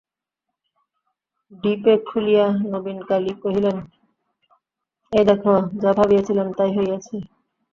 [1.63, 3.77] ডিপে খুলিয়া নবীনকালী কহিলেন,
[5.13, 7.15] এই দেখো, যা ভাবিয়াছিলাম, তাই হইয়াছে।